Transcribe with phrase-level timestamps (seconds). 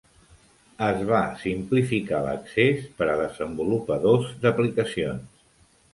[0.85, 5.49] Es va simplificar l'accés per a desenvolupadors d'aplicacions.